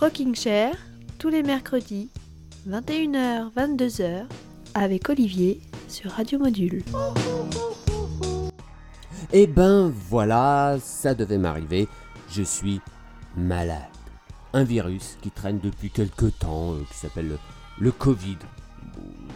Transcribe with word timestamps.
Rocking 0.00 0.34
Chair, 0.34 0.74
tous 1.18 1.28
les 1.28 1.42
mercredis, 1.42 2.10
21h, 2.68 3.52
22h, 3.54 4.24
avec 4.74 5.08
Olivier 5.08 5.60
sur 5.88 6.10
Radio 6.10 6.38
Module. 6.38 6.82
Eh 9.32 9.46
ben 9.46 9.92
voilà, 10.08 10.76
ça 10.80 11.14
devait 11.14 11.38
m'arriver. 11.38 11.88
Je 12.30 12.42
suis 12.42 12.80
malade. 13.36 13.80
Un 14.52 14.64
virus 14.64 15.16
qui 15.22 15.30
traîne 15.30 15.60
depuis 15.60 15.90
quelque 15.90 16.26
temps, 16.26 16.74
euh, 16.74 16.84
qui 16.90 16.98
s'appelle 16.98 17.28
le, 17.28 17.38
le 17.78 17.92
Covid. 17.92 18.38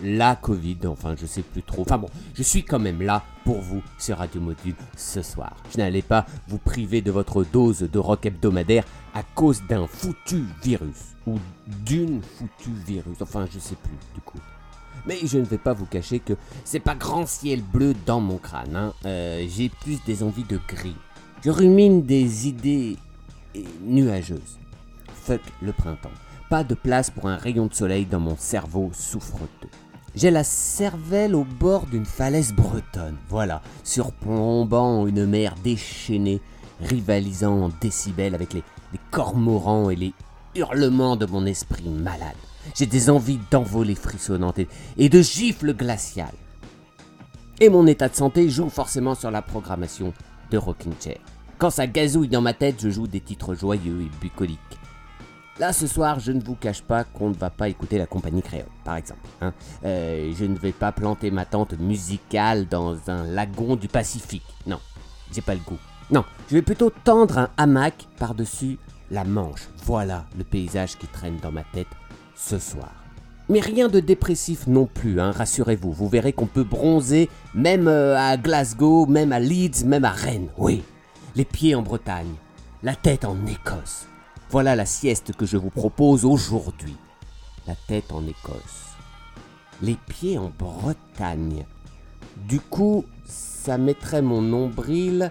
La 0.02 0.36
Covid, 0.36 0.78
enfin 0.86 1.14
je 1.20 1.26
sais 1.26 1.42
plus 1.42 1.62
trop. 1.62 1.82
Enfin 1.82 1.98
bon, 1.98 2.08
je 2.34 2.42
suis 2.42 2.62
quand 2.64 2.78
même 2.78 3.02
là 3.02 3.24
pour 3.44 3.60
vous 3.60 3.82
sur 3.98 4.18
Radio 4.18 4.40
Module 4.40 4.74
ce 4.96 5.22
soir. 5.22 5.56
Je 5.72 5.78
n'allais 5.78 6.02
pas 6.02 6.24
vous 6.46 6.58
priver 6.58 7.00
de 7.00 7.10
votre 7.10 7.44
dose 7.44 7.80
de 7.80 7.98
rock 7.98 8.26
hebdomadaire 8.26 8.84
à 9.14 9.22
cause 9.22 9.62
d'un 9.68 9.86
foutu 9.86 10.44
virus. 10.62 11.14
Ou 11.26 11.38
d'une 11.66 12.22
foutue 12.22 12.70
virus. 12.86 13.20
Enfin 13.20 13.46
je 13.52 13.58
sais 13.58 13.74
plus 13.76 13.96
du 14.14 14.20
coup. 14.20 14.38
Mais 15.06 15.18
je 15.24 15.38
ne 15.38 15.44
vais 15.44 15.58
pas 15.58 15.72
vous 15.72 15.86
cacher 15.86 16.20
que 16.20 16.34
c'est 16.64 16.80
pas 16.80 16.94
grand 16.94 17.26
ciel 17.26 17.62
bleu 17.62 17.94
dans 18.06 18.20
mon 18.20 18.36
crâne. 18.38 18.76
hein. 18.76 18.92
Euh, 19.04 19.46
J'ai 19.48 19.68
plus 19.68 19.98
des 20.04 20.22
envies 20.22 20.44
de 20.44 20.60
gris. 20.68 20.96
Je 21.44 21.50
rumine 21.50 22.02
des 22.02 22.48
idées 22.48 22.96
euh, 23.56 23.60
nuageuses. 23.82 24.58
Fuck 25.24 25.40
le 25.62 25.72
printemps. 25.72 26.10
Pas 26.50 26.64
de 26.64 26.74
place 26.74 27.10
pour 27.10 27.26
un 27.28 27.36
rayon 27.36 27.66
de 27.66 27.74
soleil 27.74 28.06
dans 28.06 28.20
mon 28.20 28.36
cerveau 28.36 28.90
souffreteux. 28.94 29.68
J'ai 30.14 30.30
la 30.30 30.44
cervelle 30.44 31.34
au 31.34 31.44
bord 31.44 31.86
d'une 31.86 32.06
falaise 32.06 32.52
bretonne, 32.52 33.16
voilà, 33.28 33.62
surplombant 33.84 35.06
une 35.06 35.26
mer 35.26 35.54
déchaînée, 35.62 36.40
rivalisant 36.80 37.64
en 37.64 37.70
décibels 37.80 38.34
avec 38.34 38.52
les, 38.52 38.62
les 38.92 39.00
cormorans 39.10 39.90
et 39.90 39.96
les 39.96 40.14
hurlements 40.54 41.16
de 41.16 41.26
mon 41.26 41.46
esprit 41.46 41.88
malade. 41.88 42.34
J'ai 42.74 42.86
des 42.86 43.10
envies 43.10 43.38
d'envolées 43.50 43.94
frissonnantes 43.94 44.58
et, 44.58 44.68
et 44.96 45.08
de 45.08 45.22
gifles 45.22 45.74
glaciales. 45.74 46.34
Et 47.60 47.68
mon 47.68 47.86
état 47.86 48.08
de 48.08 48.14
santé 48.14 48.48
joue 48.48 48.68
forcément 48.68 49.14
sur 49.14 49.30
la 49.30 49.42
programmation 49.42 50.12
de 50.50 50.58
Rocking 50.58 50.94
Chair. 51.00 51.18
Quand 51.58 51.70
ça 51.70 51.86
gazouille 51.86 52.28
dans 52.28 52.40
ma 52.40 52.54
tête, 52.54 52.76
je 52.80 52.88
joue 52.88 53.08
des 53.08 53.20
titres 53.20 53.54
joyeux 53.54 54.02
et 54.02 54.10
bucoliques. 54.20 54.77
Là, 55.58 55.72
ce 55.72 55.88
soir, 55.88 56.20
je 56.20 56.30
ne 56.30 56.40
vous 56.40 56.54
cache 56.54 56.82
pas 56.82 57.02
qu'on 57.02 57.30
ne 57.30 57.34
va 57.34 57.50
pas 57.50 57.68
écouter 57.68 57.98
la 57.98 58.06
compagnie 58.06 58.42
créole, 58.42 58.68
par 58.84 58.94
exemple. 58.96 59.26
hein. 59.40 59.52
Euh, 59.84 60.32
je 60.38 60.44
ne 60.44 60.56
vais 60.56 60.70
pas 60.70 60.92
planter 60.92 61.32
ma 61.32 61.44
tente 61.44 61.76
musicale 61.78 62.68
dans 62.68 62.96
un 63.10 63.24
lagon 63.24 63.74
du 63.74 63.88
Pacifique. 63.88 64.46
Non, 64.68 64.78
j'ai 65.32 65.40
pas 65.40 65.54
le 65.54 65.60
goût. 65.60 65.78
Non, 66.12 66.24
je 66.48 66.54
vais 66.54 66.62
plutôt 66.62 66.90
tendre 66.90 67.38
un 67.38 67.50
hamac 67.56 68.06
par-dessus 68.18 68.78
la 69.10 69.24
Manche. 69.24 69.68
Voilà 69.84 70.26
le 70.36 70.44
paysage 70.44 70.96
qui 70.96 71.08
traîne 71.08 71.38
dans 71.42 71.50
ma 71.50 71.64
tête 71.64 71.88
ce 72.36 72.60
soir. 72.60 72.92
Mais 73.48 73.60
rien 73.60 73.88
de 73.88 73.98
dépressif 73.98 74.66
non 74.68 74.86
plus, 74.86 75.20
hein, 75.20 75.32
rassurez-vous. 75.32 75.92
Vous 75.92 76.08
verrez 76.08 76.32
qu'on 76.32 76.46
peut 76.46 76.64
bronzer 76.64 77.28
même 77.54 77.88
euh, 77.88 78.16
à 78.16 78.36
Glasgow, 78.36 79.06
même 79.06 79.32
à 79.32 79.40
Leeds, 79.40 79.84
même 79.86 80.04
à 80.04 80.10
Rennes. 80.10 80.50
Oui, 80.56 80.84
les 81.34 81.44
pieds 81.46 81.74
en 81.74 81.82
Bretagne, 81.82 82.34
la 82.84 82.94
tête 82.94 83.24
en 83.24 83.36
Écosse. 83.46 84.06
Voilà 84.50 84.74
la 84.74 84.86
sieste 84.86 85.36
que 85.36 85.44
je 85.44 85.58
vous 85.58 85.68
propose 85.68 86.24
aujourd'hui. 86.24 86.96
La 87.66 87.74
tête 87.74 88.12
en 88.12 88.26
Écosse. 88.26 88.94
Les 89.82 89.94
pieds 89.94 90.38
en 90.38 90.50
Bretagne. 90.58 91.66
Du 92.48 92.58
coup, 92.58 93.04
ça 93.26 93.76
mettrait 93.76 94.22
mon 94.22 94.40
nombril 94.40 95.30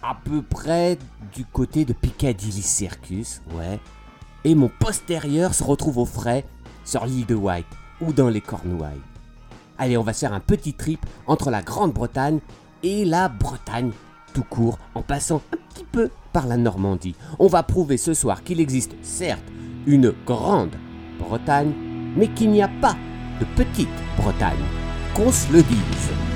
à 0.00 0.16
peu 0.24 0.42
près 0.42 0.96
du 1.34 1.44
côté 1.44 1.84
de 1.84 1.92
Piccadilly 1.92 2.62
Circus, 2.62 3.42
ouais. 3.52 3.80
Et 4.44 4.54
mon 4.54 4.68
postérieur 4.68 5.54
se 5.54 5.64
retrouve 5.64 5.98
au 5.98 6.06
frais 6.06 6.44
sur 6.84 7.04
l'île 7.04 7.26
de 7.26 7.34
White 7.34 7.66
ou 8.00 8.12
dans 8.12 8.28
les 8.28 8.40
Cornouailles. 8.40 9.00
Allez, 9.76 9.96
on 9.96 10.04
va 10.04 10.12
faire 10.12 10.32
un 10.32 10.40
petit 10.40 10.74
trip 10.74 11.04
entre 11.26 11.50
la 11.50 11.62
Grande-Bretagne 11.62 12.38
et 12.84 13.04
la 13.04 13.28
Bretagne 13.28 13.90
tout 14.32 14.44
court 14.44 14.78
en 14.94 15.02
passant 15.02 15.42
un 15.52 15.56
petit 15.72 15.84
peu 15.84 16.10
par 16.32 16.46
la 16.46 16.56
Normandie. 16.56 17.14
On 17.38 17.46
va 17.46 17.62
prouver 17.62 17.96
ce 17.96 18.14
soir 18.14 18.42
qu'il 18.42 18.60
existe 18.60 18.94
certes 19.02 19.44
une 19.86 20.12
grande 20.26 20.76
Bretagne, 21.18 21.72
mais 22.16 22.28
qu'il 22.28 22.50
n'y 22.50 22.62
a 22.62 22.70
pas 22.80 22.96
de 23.40 23.44
petite 23.56 23.88
Bretagne. 24.16 24.56
Qu'on 25.14 25.30
se 25.30 25.52
le 25.52 25.62
dise. 25.62 26.31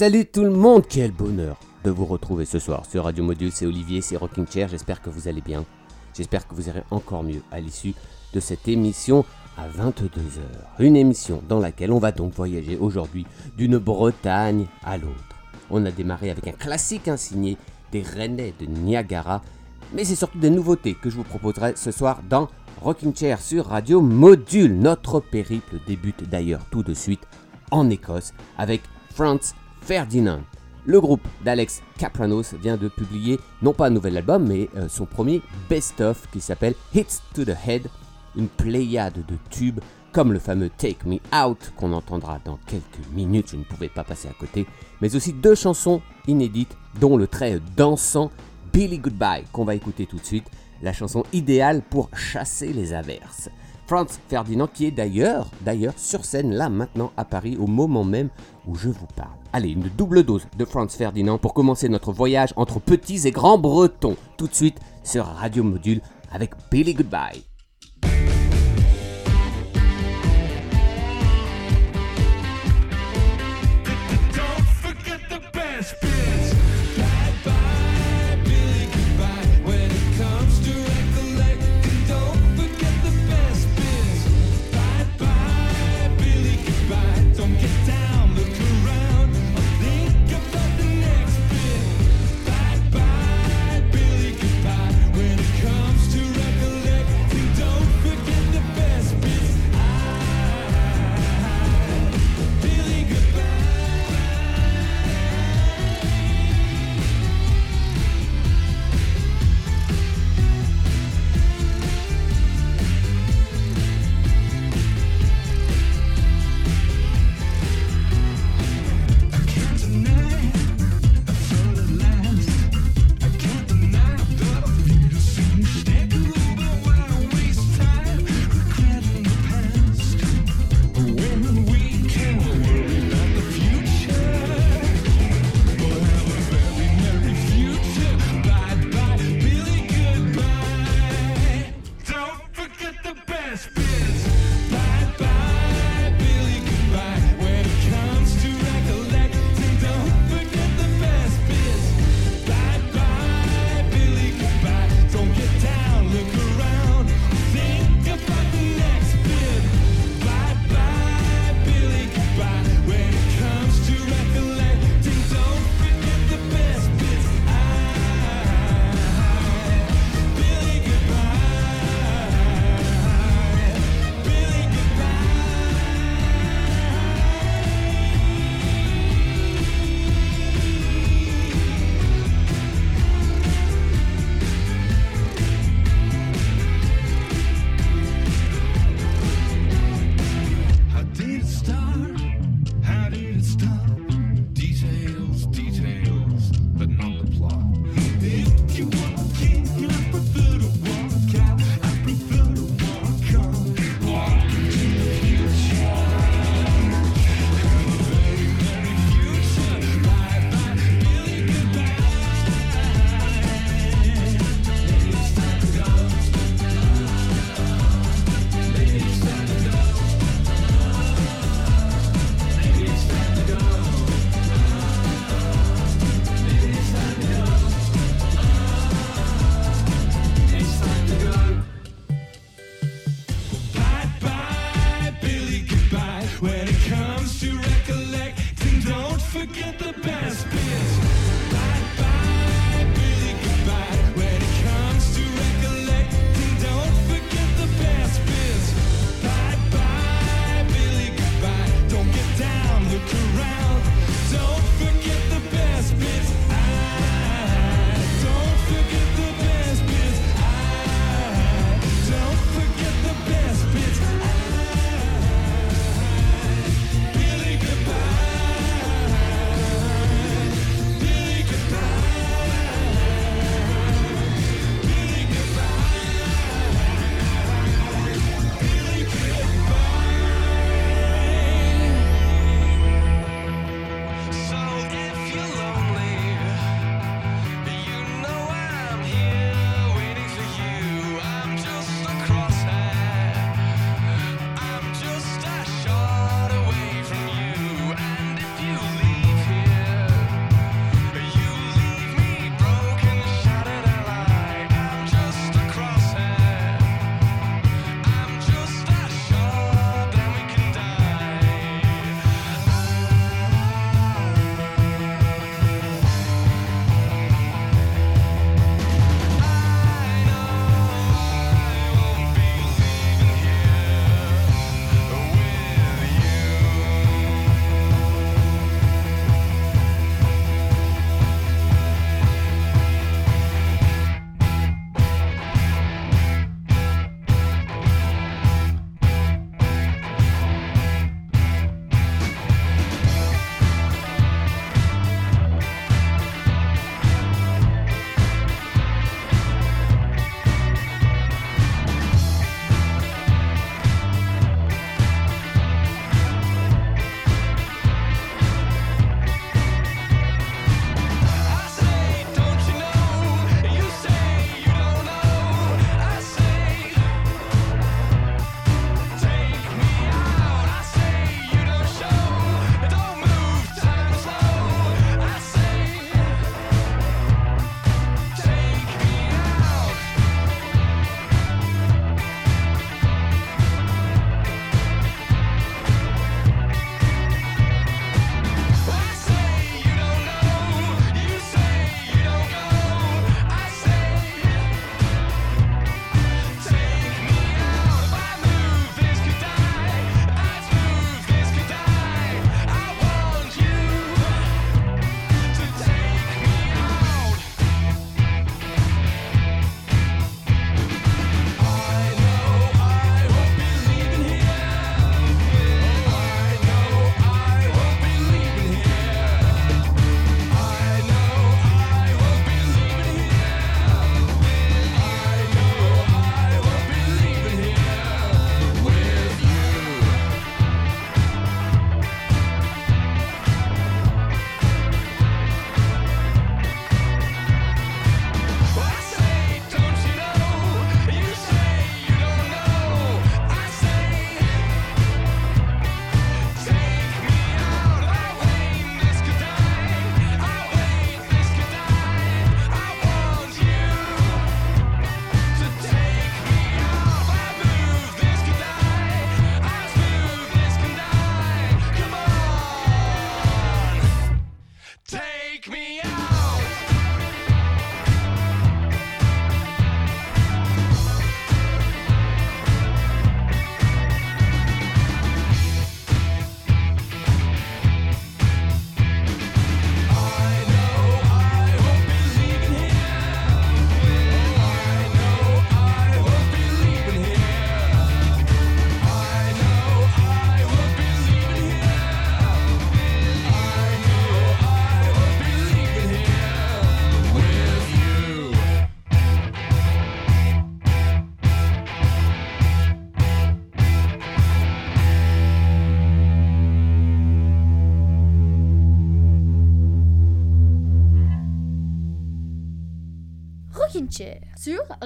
Salut 0.00 0.24
tout 0.24 0.44
le 0.44 0.50
monde, 0.50 0.84
quel 0.88 1.10
bonheur 1.10 1.60
de 1.84 1.90
vous 1.90 2.06
retrouver 2.06 2.46
ce 2.46 2.58
soir 2.58 2.86
sur 2.86 3.04
Radio 3.04 3.22
Module, 3.22 3.52
c'est 3.52 3.66
Olivier, 3.66 4.00
c'est 4.00 4.16
Rocking 4.16 4.46
Chair, 4.46 4.66
j'espère 4.66 5.02
que 5.02 5.10
vous 5.10 5.28
allez 5.28 5.42
bien, 5.42 5.62
j'espère 6.16 6.48
que 6.48 6.54
vous 6.54 6.70
irez 6.70 6.84
encore 6.90 7.22
mieux 7.22 7.42
à 7.52 7.60
l'issue 7.60 7.92
de 8.32 8.40
cette 8.40 8.66
émission 8.66 9.26
à 9.58 9.68
22h. 9.68 10.40
Une 10.78 10.96
émission 10.96 11.42
dans 11.46 11.58
laquelle 11.58 11.92
on 11.92 11.98
va 11.98 12.12
donc 12.12 12.32
voyager 12.32 12.78
aujourd'hui 12.78 13.26
d'une 13.58 13.76
Bretagne 13.76 14.68
à 14.86 14.96
l'autre. 14.96 15.36
On 15.68 15.84
a 15.84 15.90
démarré 15.90 16.30
avec 16.30 16.48
un 16.48 16.52
classique 16.52 17.06
insigné 17.06 17.58
des 17.92 18.00
Rennais 18.00 18.54
de 18.58 18.64
Niagara, 18.64 19.42
mais 19.92 20.06
c'est 20.06 20.16
surtout 20.16 20.38
des 20.38 20.48
nouveautés 20.48 20.94
que 20.94 21.10
je 21.10 21.16
vous 21.16 21.24
proposerai 21.24 21.74
ce 21.76 21.90
soir 21.90 22.22
dans 22.26 22.48
Rocking 22.80 23.14
Chair 23.14 23.38
sur 23.38 23.66
Radio 23.66 24.00
Module. 24.00 24.78
Notre 24.78 25.20
périple 25.20 25.76
débute 25.86 26.26
d'ailleurs 26.26 26.64
tout 26.70 26.82
de 26.82 26.94
suite 26.94 27.28
en 27.70 27.90
Écosse 27.90 28.32
avec 28.56 28.80
Franz 29.14 29.54
Ferdinand. 29.82 30.40
Le 30.86 31.00
groupe 31.00 31.26
d'Alex 31.44 31.82
Capranos 31.98 32.54
vient 32.54 32.76
de 32.76 32.88
publier 32.88 33.38
non 33.62 33.72
pas 33.72 33.86
un 33.86 33.90
nouvel 33.90 34.16
album, 34.16 34.46
mais 34.46 34.68
euh, 34.76 34.88
son 34.88 35.04
premier 35.04 35.42
best-of 35.68 36.28
qui 36.32 36.40
s'appelle 36.40 36.74
Hits 36.94 37.20
to 37.34 37.44
the 37.44 37.56
Head, 37.66 37.88
une 38.36 38.48
pléiade 38.48 39.24
de 39.26 39.36
tubes 39.50 39.80
comme 40.12 40.32
le 40.32 40.38
fameux 40.38 40.70
Take 40.70 41.06
Me 41.06 41.18
Out 41.34 41.72
qu'on 41.76 41.92
entendra 41.92 42.40
dans 42.44 42.58
quelques 42.66 43.06
minutes, 43.12 43.50
je 43.52 43.56
ne 43.56 43.64
pouvais 43.64 43.88
pas 43.88 44.04
passer 44.04 44.28
à 44.28 44.32
côté, 44.32 44.66
mais 45.00 45.14
aussi 45.14 45.32
deux 45.32 45.54
chansons 45.54 46.02
inédites, 46.26 46.76
dont 46.98 47.16
le 47.16 47.26
très 47.26 47.60
dansant 47.76 48.30
Billy 48.72 48.98
Goodbye 48.98 49.44
qu'on 49.52 49.64
va 49.64 49.74
écouter 49.74 50.06
tout 50.06 50.18
de 50.18 50.24
suite, 50.24 50.46
la 50.82 50.92
chanson 50.92 51.24
idéale 51.32 51.82
pour 51.82 52.08
chasser 52.16 52.72
les 52.72 52.92
averses. 52.92 53.50
Franz 53.90 54.20
Ferdinand 54.28 54.68
qui 54.72 54.86
est 54.86 54.92
d'ailleurs, 54.92 55.50
d'ailleurs 55.62 55.94
sur 55.96 56.24
scène 56.24 56.54
là 56.54 56.68
maintenant 56.68 57.10
à 57.16 57.24
Paris 57.24 57.56
au 57.58 57.66
moment 57.66 58.04
même 58.04 58.28
où 58.68 58.76
je 58.76 58.88
vous 58.88 59.08
parle. 59.16 59.34
Allez, 59.52 59.70
une 59.70 59.90
double 59.98 60.22
dose 60.22 60.46
de 60.56 60.64
Franz 60.64 60.96
Ferdinand 60.96 61.38
pour 61.38 61.54
commencer 61.54 61.88
notre 61.88 62.12
voyage 62.12 62.52
entre 62.54 62.78
petits 62.78 63.26
et 63.26 63.32
grands 63.32 63.58
bretons. 63.58 64.14
Tout 64.36 64.46
de 64.46 64.54
suite 64.54 64.78
sur 65.02 65.24
Radio 65.24 65.64
Module 65.64 66.02
avec 66.30 66.52
Billy 66.70 66.94
Goodbye. 66.94 67.49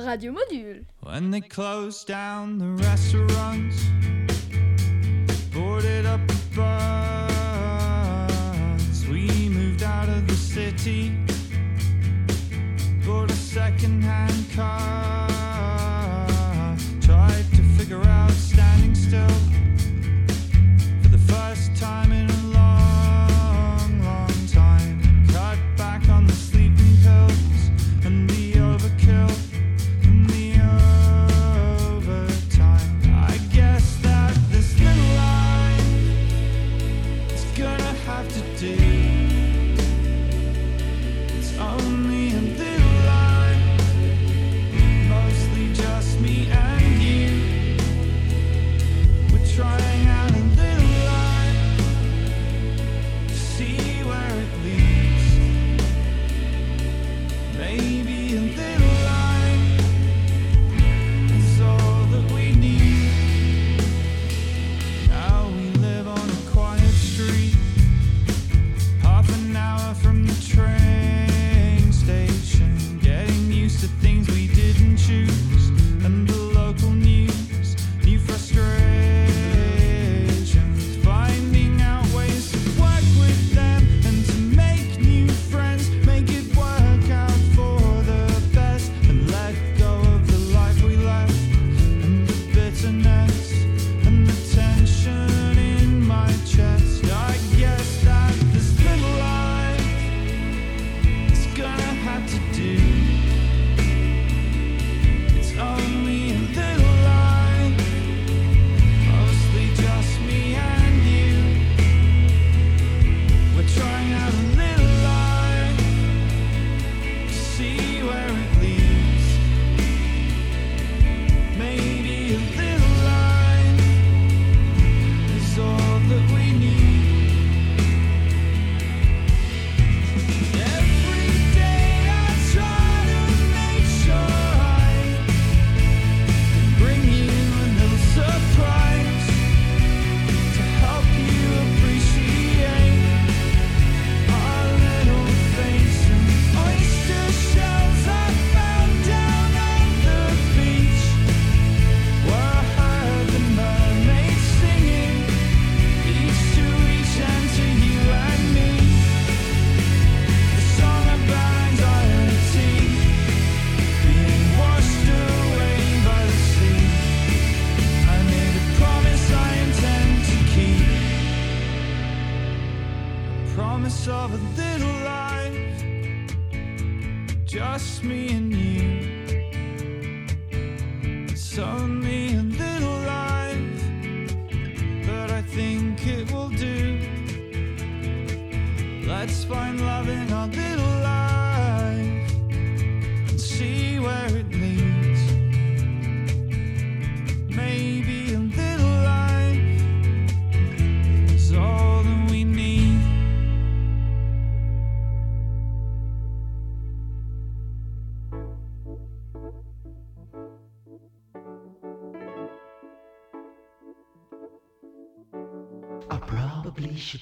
Radio 0.04 0.32
Module. 0.32 0.84
When 1.00 1.30
they 1.30 1.40
closed 1.40 2.06
down 2.06 2.58
the 2.58 2.68
restaurants, 2.84 3.82
boarded 5.52 6.04
up 6.04 6.20
the 6.26 6.36
bars, 6.56 7.56
we 9.08 9.48
moved 9.48 9.82
out 9.82 10.08
of 10.10 10.26
the 10.26 10.34
city, 10.34 11.12
bought 13.06 13.30
a 13.30 13.34
second-hand 13.34 14.50
car, 14.54 15.26
tried 17.00 17.50
to 17.54 17.62
figure 17.78 18.02
out. 18.02 18.53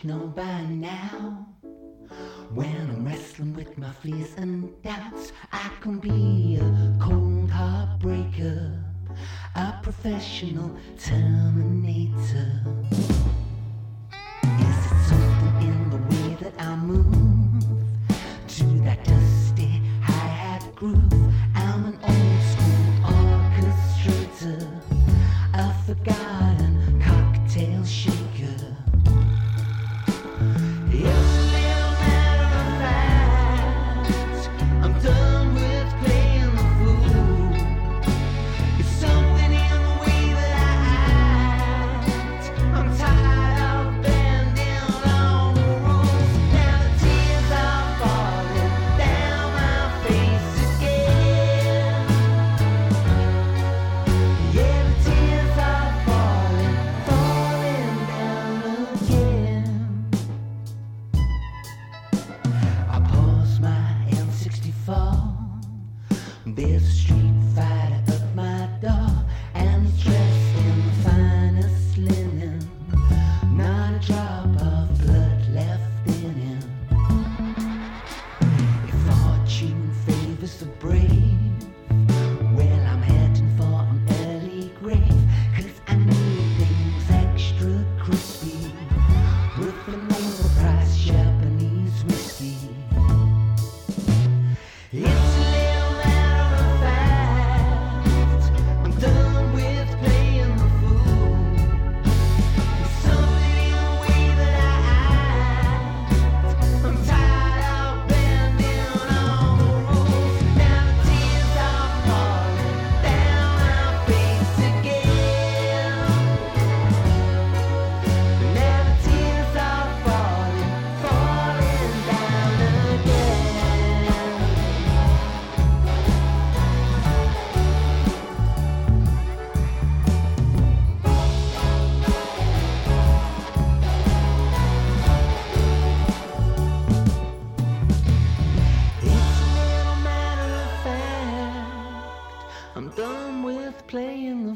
know 0.05 0.27
by 0.35 0.63
now. 0.63 1.47
When 2.53 2.77
I'm 2.91 3.07
wrestling 3.07 3.55
with 3.55 3.79
my 3.79 3.91
fears 3.91 4.35
and 4.37 4.71
doubts, 4.83 5.33
I 5.53 5.71
can 5.81 5.99
be 5.99 6.59
a 6.61 6.97
cold 7.01 7.51
heartbreaker, 7.51 8.83
a 9.55 9.79
professional 9.83 10.77
terminator. 10.99 12.63
Is 14.43 14.79
it 14.87 14.99
something 15.09 15.69
in 15.69 15.91
the 15.91 15.97
way 15.97 16.37
that 16.41 16.55
I 16.61 16.77
move? 16.77 17.22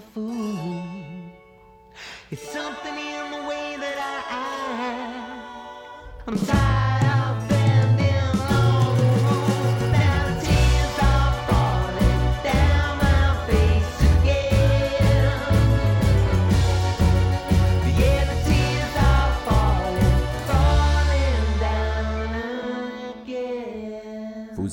fool. 0.00 0.82
It's 2.30 2.42
something 2.42 2.94
in 2.94 3.30
the 3.30 3.48
way 3.48 3.76
that 3.78 3.96
I, 3.98 4.34
I 4.34 6.26
I'm 6.26 6.38
tired. 6.38 6.65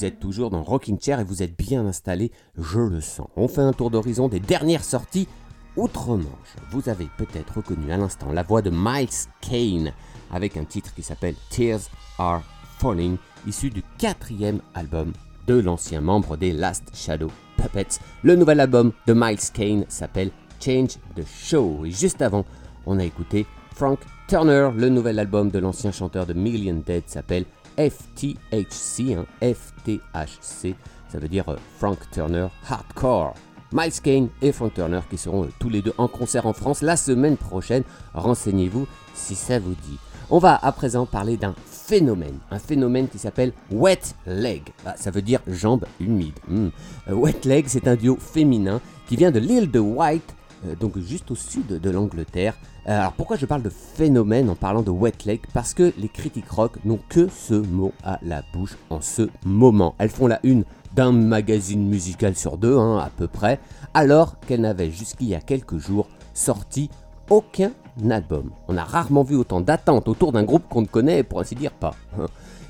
Êtes 0.03 0.19
toujours 0.19 0.49
dans 0.49 0.63
Rocking 0.63 0.99
Chair 0.99 1.21
et 1.21 1.23
vous 1.23 1.43
êtes 1.43 1.57
bien 1.57 1.85
installé, 1.85 2.33
je 2.57 2.79
le 2.79 2.99
sens. 2.99 3.29
On 3.37 3.47
fait 3.47 3.61
un 3.61 3.71
tour 3.71 3.89
d'horizon 3.89 4.27
des 4.27 4.41
dernières 4.41 4.83
sorties 4.83 5.29
outre-Manche. 5.77 6.57
Vous 6.71 6.89
avez 6.89 7.07
peut-être 7.17 7.55
reconnu 7.55 7.89
à 7.89 7.95
l'instant 7.95 8.33
la 8.33 8.43
voix 8.43 8.61
de 8.61 8.69
Miles 8.69 9.07
Kane 9.39 9.93
avec 10.29 10.57
un 10.57 10.65
titre 10.65 10.93
qui 10.93 11.03
s'appelle 11.03 11.35
Tears 11.49 11.89
Are 12.17 12.41
Falling, 12.79 13.15
issu 13.47 13.69
du 13.69 13.81
quatrième 13.97 14.59
album 14.73 15.13
de 15.47 15.57
l'ancien 15.57 16.01
membre 16.01 16.35
des 16.35 16.51
Last 16.51 16.83
Shadow 16.93 17.31
Puppets. 17.55 17.99
Le 18.23 18.35
nouvel 18.35 18.59
album 18.59 18.91
de 19.07 19.13
Miles 19.13 19.51
Kane 19.53 19.85
s'appelle 19.87 20.31
Change 20.59 20.97
the 21.15 21.25
Show. 21.25 21.85
Et 21.85 21.91
juste 21.91 22.21
avant, 22.21 22.43
on 22.85 22.99
a 22.99 23.05
écouté 23.05 23.45
Frank 23.73 23.99
Turner. 24.27 24.71
Le 24.75 24.89
nouvel 24.89 25.17
album 25.17 25.49
de 25.49 25.59
l'ancien 25.59 25.93
chanteur 25.93 26.25
de 26.25 26.33
Million 26.33 26.83
Dead 26.85 27.03
s'appelle 27.07 27.45
FTHC. 27.77 29.15
hein, 29.15 29.25
FTHC, 29.41 30.75
ça 31.11 31.19
veut 31.19 31.27
dire 31.27 31.47
euh, 31.49 31.57
Frank 31.77 31.97
Turner 32.11 32.47
Hardcore. 32.67 33.33
Miles 33.71 34.01
Kane 34.03 34.29
et 34.41 34.51
Frank 34.51 34.73
Turner 34.73 35.01
qui 35.09 35.17
seront 35.17 35.45
euh, 35.45 35.49
tous 35.59 35.69
les 35.69 35.81
deux 35.81 35.93
en 35.97 36.07
concert 36.07 36.45
en 36.45 36.53
France 36.53 36.81
la 36.81 36.95
semaine 36.97 37.37
prochaine. 37.37 37.83
Renseignez-vous 38.13 38.87
si 39.13 39.35
ça 39.35 39.59
vous 39.59 39.73
dit. 39.73 39.97
On 40.29 40.39
va 40.39 40.55
à 40.55 40.71
présent 40.71 41.05
parler 41.05 41.37
d'un 41.37 41.55
phénomène, 41.65 42.37
un 42.49 42.59
phénomène 42.59 43.07
qui 43.07 43.17
s'appelle 43.17 43.51
Wet 43.71 44.15
Leg. 44.25 44.63
Ah, 44.85 44.95
ça 44.95 45.11
veut 45.11 45.21
dire 45.21 45.41
jambes 45.47 45.85
humides. 45.99 46.39
Hmm. 46.47 46.69
Euh, 47.09 47.13
Wet 47.13 47.45
Leg, 47.45 47.65
c'est 47.67 47.87
un 47.87 47.95
duo 47.95 48.17
féminin 48.17 48.79
qui 49.07 49.15
vient 49.15 49.31
de 49.31 49.39
l'île 49.39 49.69
de 49.69 49.79
White, 49.79 50.35
donc 50.79 50.97
juste 50.97 51.29
au 51.29 51.35
sud 51.35 51.67
de 51.67 51.89
l'Angleterre. 51.89 52.55
Euh, 52.87 52.99
alors 52.99 53.13
pourquoi 53.13 53.37
je 53.37 53.45
parle 53.45 53.61
de 53.61 53.69
phénomène 53.69 54.49
en 54.49 54.55
parlant 54.55 54.81
de 54.81 54.91
Wet 54.91 55.13
Leg 55.25 55.39
Parce 55.53 55.73
que 55.73 55.93
les 55.97 56.09
critiques 56.09 56.49
rock 56.49 56.73
n'ont 56.83 56.99
que 57.09 57.29
ce 57.29 57.53
mot 57.53 57.93
à 58.03 58.19
la 58.21 58.43
bouche 58.53 58.77
en 58.89 58.99
ce 58.99 59.29
moment. 59.45 59.95
Elles 59.99 60.09
font 60.09 60.27
la 60.27 60.39
une 60.43 60.65
d'un 60.93 61.11
magazine 61.11 61.87
musical 61.87 62.35
sur 62.35 62.57
deux, 62.57 62.77
hein, 62.77 62.97
à 62.97 63.09
peu 63.09 63.27
près, 63.27 63.59
alors 63.93 64.39
qu'elles 64.41 64.61
n'avaient 64.61 64.91
jusqu'il 64.91 65.27
y 65.27 65.35
a 65.35 65.41
quelques 65.41 65.77
jours 65.77 66.07
sorti 66.33 66.89
aucun 67.29 67.71
album. 68.09 68.51
On 68.67 68.77
a 68.77 68.83
rarement 68.83 69.23
vu 69.23 69.35
autant 69.35 69.61
d'attentes 69.61 70.07
autour 70.07 70.31
d'un 70.31 70.43
groupe 70.43 70.67
qu'on 70.69 70.81
ne 70.81 70.87
connaît, 70.87 71.23
pour 71.23 71.39
ainsi 71.39 71.55
dire, 71.55 71.71
pas. 71.71 71.95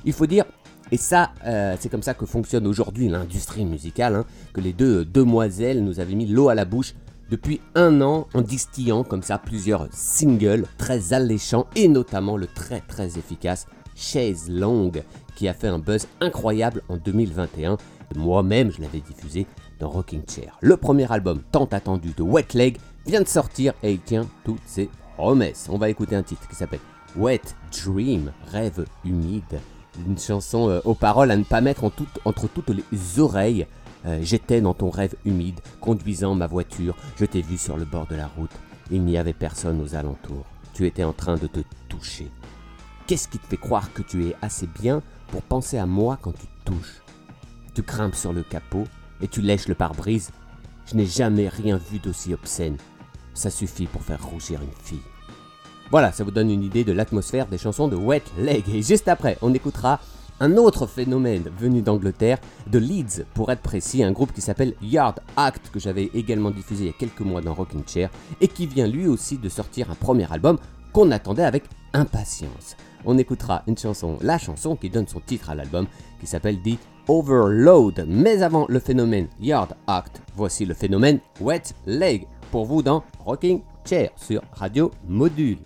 Il 0.06 0.14
faut 0.14 0.26
dire, 0.26 0.46
et 0.92 0.98
ça, 0.98 1.32
euh, 1.46 1.76
c'est 1.80 1.90
comme 1.90 2.04
ça 2.04 2.14
que 2.14 2.26
fonctionne 2.26 2.68
aujourd'hui 2.68 3.10
l'industrie 3.10 3.66
musicale, 3.66 4.16
hein, 4.16 4.26
que 4.54 4.62
les 4.62 4.74
deux 4.74 5.02
euh, 5.02 5.06
demoiselles 5.06 5.84
nous 5.84 6.00
avaient 6.00 6.16
mis 6.16 6.28
l'eau 6.28 6.50
à 6.50 6.56
la 6.56 6.66
bouche 6.66 6.94
depuis 7.34 7.62
un 7.74 8.00
an 8.02 8.28
en 8.36 8.42
distillant 8.42 9.04
comme 9.04 9.24
ça 9.24 9.40
plusieurs 9.40 9.88
singles 9.92 10.68
très 10.78 11.14
alléchants 11.14 11.66
et 11.76 11.88
notamment 11.88 12.38
le 12.38 12.46
très 12.46 12.80
très 12.80 13.18
efficace 13.18 13.66
Chaise 13.96 14.52
Longue 14.52 15.02
qui 15.36 15.48
a 15.48 15.56
fait 15.56 15.68
un 15.68 15.80
buzz 15.80 16.06
incroyable 16.22 16.84
en 16.90 16.98
2021. 16.98 17.78
Moi-même, 18.16 18.72
je 18.72 18.82
l'avais 18.82 19.00
diffusé 19.00 19.48
dans 19.80 19.90
Rocking 19.90 20.22
Chair. 20.30 20.60
Le 20.62 20.78
premier 20.78 21.12
album 21.12 21.42
tant 21.52 21.66
attendu 21.66 22.14
de 22.16 22.22
Wet 22.22 22.50
Leg 22.54 22.78
vient 23.08 23.22
de 23.22 23.28
sortir 23.28 23.74
et 23.82 23.94
il 23.94 24.00
tient 24.00 24.28
toutes 24.46 24.62
ses 24.68 24.92
promesses. 25.18 25.68
On 25.72 25.80
va 25.80 25.90
écouter 25.90 26.16
un 26.16 26.22
titre 26.22 26.48
qui 26.48 26.56
s'appelle 26.56 26.82
Wet 27.16 27.42
Dream, 27.84 28.32
rêve 28.52 28.86
humide. 29.04 29.60
Une 30.08 30.20
chanson 30.20 30.70
euh, 30.70 30.82
aux 30.86 30.94
paroles 30.94 31.32
à 31.32 31.36
ne 31.36 31.44
pas 31.44 31.62
mettre 31.62 31.84
entre 31.84 32.48
toutes 32.48 32.70
les 32.70 33.20
oreilles. 33.20 33.66
Euh, 34.06 34.20
J'étais 34.22 34.62
dans 34.62 34.74
ton 34.74 34.90
rêve 34.90 35.16
humide, 35.26 35.60
conduisant 35.80 36.36
ma 36.36 36.48
voiture. 36.48 36.96
Je 37.18 37.26
t'ai 37.26 37.42
vu 37.42 37.58
sur 37.58 37.78
le 37.78 37.86
bord 37.86 38.08
de 38.08 38.16
la 38.16 38.28
route. 38.28 38.52
Il 38.92 39.04
n'y 39.04 39.18
avait 39.18 39.34
personne 39.34 39.82
aux 39.82 39.96
alentours. 39.96 40.46
Tu 40.74 40.86
étais 40.88 41.04
en 41.04 41.14
train 41.14 41.36
de 41.38 41.48
te 41.48 41.62
toucher. 41.88 42.30
Qu'est-ce 43.08 43.28
qui 43.28 43.40
te 43.40 43.48
fait 43.48 43.58
croire 43.58 43.94
que 43.94 44.02
tu 44.02 44.28
es 44.28 44.36
assez 44.42 44.68
bien 44.68 45.02
pour 45.28 45.42
penser 45.42 45.78
à 45.78 45.86
moi 45.86 46.18
quand 46.22 46.34
tu 46.34 46.46
te 46.48 46.72
touches? 46.72 47.02
Tu 47.74 47.82
grimpes 47.82 48.16
sur 48.16 48.34
le 48.34 48.44
capot 48.44 48.86
et 49.22 49.28
tu 49.28 49.42
lèches 49.42 49.68
le 49.68 49.76
pare-brise. 49.76 50.32
Je 50.86 50.96
n'ai 50.96 51.06
jamais 51.06 51.48
rien 51.48 51.78
vu 51.78 52.00
d'aussi 52.00 52.34
obscène. 52.34 52.78
Ça 53.34 53.50
suffit 53.50 53.88
pour 53.88 54.04
faire 54.04 54.24
rougir 54.24 54.62
une 54.62 54.84
fille. 54.84 55.00
Voilà, 55.92 56.12
ça 56.12 56.24
vous 56.24 56.32
donne 56.32 56.50
une 56.50 56.64
idée 56.64 56.84
de 56.84 56.92
l'atmosphère 56.92 57.48
des 57.48 57.58
chansons 57.58 57.88
de 57.88 57.96
Wet 57.96 58.24
Leg. 58.38 58.68
Et 58.70 58.82
juste 58.82 59.08
après, 59.08 59.38
on 59.42 59.54
écoutera 59.54 60.00
un 60.40 60.58
autre 60.58 60.88
phénomène 60.88 61.44
venu 61.58 61.82
d'Angleterre, 61.82 62.40
de 62.68 62.80
Leeds 62.80 63.24
pour 63.34 63.52
être 63.52 63.62
précis, 63.62 64.04
un 64.04 64.12
groupe 64.12 64.34
qui 64.34 64.42
s'appelle 64.42 64.74
Yard 64.82 65.20
Act, 65.38 65.70
que 65.72 65.80
j'avais 65.80 66.10
également 66.14 66.52
diffusé 66.52 66.86
il 66.86 66.88
y 66.88 66.90
a 66.90 66.98
quelques 66.98 67.22
mois 67.22 67.42
dans 67.42 67.54
Rocking 67.54 67.84
Chair, 67.88 68.10
et 68.42 68.48
qui 68.48 68.68
vient 68.68 68.88
lui 68.88 69.08
aussi 69.08 69.38
de 69.38 69.50
sortir 69.50 69.92
un 69.92 69.96
premier 69.96 70.32
album 70.32 70.58
qu'on 70.92 71.12
attendait 71.12 71.44
avec 71.44 71.64
impatience. 71.94 72.76
On 73.06 73.18
écoutera 73.18 73.64
une 73.68 73.78
chanson, 73.78 74.18
la 74.22 74.38
chanson 74.38 74.76
qui 74.76 74.90
donne 74.90 75.08
son 75.08 75.20
titre 75.20 75.50
à 75.50 75.56
l'album, 75.56 75.88
qui 76.20 76.28
s'appelle 76.28 76.62
The 76.62 76.78
Overload. 77.08 78.06
Mais 78.08 78.42
avant 78.44 78.66
le 78.70 78.80
phénomène 78.80 79.28
Yard 79.42 79.76
Act, 79.88 80.22
voici 80.36 80.66
le 80.66 80.74
phénomène 80.74 81.20
Wet 81.42 81.64
Leg 81.86 82.28
pour 82.52 82.66
vous 82.66 82.82
dans 82.82 83.04
Rocking 83.26 83.62
Chair 83.86 84.12
sur 84.16 84.42
Radio 84.54 84.92
Module. 85.08 85.58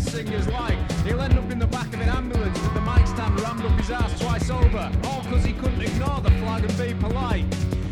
singers 0.00 0.46
like. 0.48 0.78
He'll 1.02 1.20
end 1.20 1.38
up 1.38 1.50
in 1.50 1.58
the 1.58 1.66
back 1.66 1.88
of 1.88 2.00
an 2.00 2.08
ambulance 2.08 2.60
with 2.60 2.74
the 2.74 2.80
mic 2.80 3.06
stand 3.06 3.40
rammed 3.40 3.64
up 3.64 3.78
his 3.78 3.90
ass 3.90 4.18
twice 4.20 4.50
over, 4.50 4.90
all 5.04 5.22
because 5.22 5.44
he 5.44 5.52
couldn't 5.52 5.80
ignore 5.80 6.20
the 6.20 6.30
flag 6.32 6.64
and 6.64 6.78
be 6.78 6.94
polite. 6.94 7.44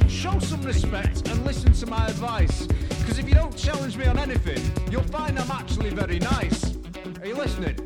Show 0.09 0.38
some 0.38 0.62
respect 0.62 1.29
and 1.29 1.45
listen 1.45 1.73
to 1.73 1.87
my 1.87 2.07
advice, 2.07 2.67
because 2.67 3.19
if 3.19 3.29
you 3.29 3.35
don't 3.35 3.57
challenge 3.57 3.97
me 3.97 4.07
on 4.07 4.19
anything, 4.19 4.61
you'll 4.90 5.03
find 5.03 5.38
I'm 5.38 5.51
actually 5.51 5.90
very 5.90 6.19
nice. 6.19 6.77
Are 7.21 7.27
you 7.27 7.35
listening? 7.35 7.77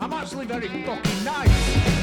I'm 0.00 0.12
actually 0.12 0.46
very 0.46 0.68
fucking 0.68 1.24
nice. 1.24 1.96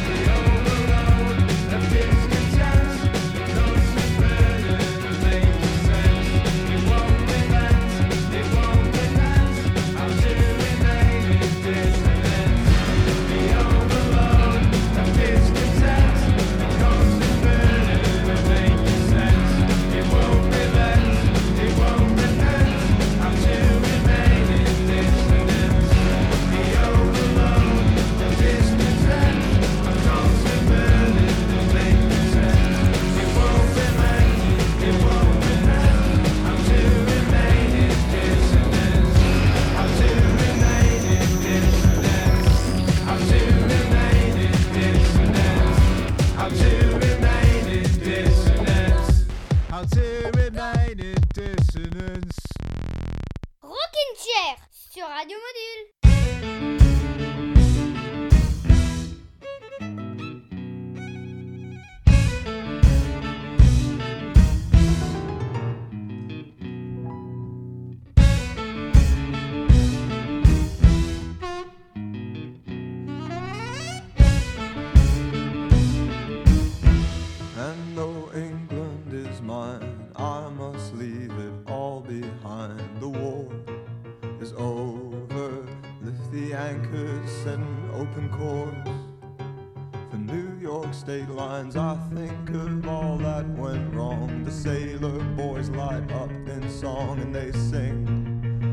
all 92.93 93.17
that 93.17 93.47
went 93.57 93.93
wrong. 93.93 94.43
The 94.43 94.51
sailor 94.51 95.19
boys 95.35 95.69
light 95.69 96.11
up 96.11 96.29
in 96.29 96.69
song 96.69 97.19
and 97.19 97.33
they 97.33 97.51
sing 97.51 97.97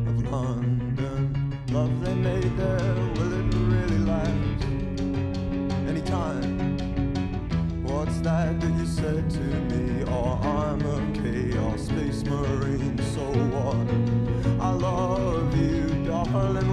of 0.09 0.30
London. 0.30 1.22
Love 1.70 1.94
they 2.04 2.14
made 2.14 2.56
there, 2.56 2.94
will 3.16 3.33
it 3.40 3.54
really 3.72 4.00
last? 4.12 4.64
Anytime. 5.88 6.50
What's 7.83 8.18
that 8.20 8.61
that 8.61 8.72
you 8.78 8.87
said 8.87 9.30
to 9.30 9.46
me? 9.70 10.02
Or 10.02 10.38
oh, 10.42 10.48
I'm 10.59 10.80
a 10.96 10.98
chaos 11.18 11.87
space 11.87 12.22
marine, 12.24 12.98
so 13.14 13.24
what? 13.54 13.88
I 14.61 14.70
love 14.72 15.56
you, 15.56 16.04
darling. 16.04 16.69